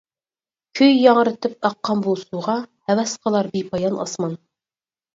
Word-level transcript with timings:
كۈي 0.79 0.87
ياڭرىتىپ 1.01 1.69
ئاققان 1.71 2.03
بۇ 2.07 2.17
سۇغا، 2.23 2.57
ھەۋەس 2.91 3.17
قىلار 3.23 3.55
بىپايان 3.57 4.03
ئاسمان. 4.09 4.39